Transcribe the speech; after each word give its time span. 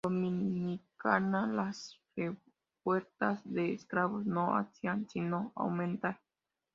Dominicana-, 0.03 1.45
las 1.45 1.99
revueltas 2.15 3.39
de 3.45 3.73
esclavos 3.75 4.25
no 4.25 4.57
hacían 4.57 5.07
sino 5.07 5.51
aumentar. 5.55 6.19